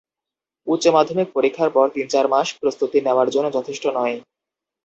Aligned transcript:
উচ্চমাধ্যমিক 0.67 1.27
পরীক্ষার 1.35 1.69
পরের 1.75 1.93
তিন 1.95 2.05
চার 2.13 2.25
মাস 2.27 2.47
প্রস্তুতি 2.61 2.97
নেওয়ার 3.01 3.27
জন্য 3.29 3.47
যথেষ্ট 3.57 3.83
নয়। 3.97 4.15